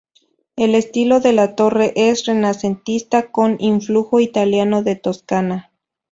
[0.55, 5.69] El estilo de la torre es renacentista con influjo italiano de Toscana.